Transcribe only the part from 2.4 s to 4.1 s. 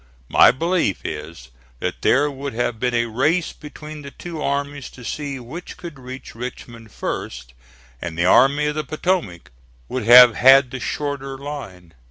have been a race between the